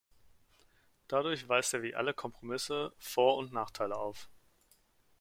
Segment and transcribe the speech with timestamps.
[1.07, 4.29] Dadurch weist er wie alle Kompromisse Vor- und Nachteile auf.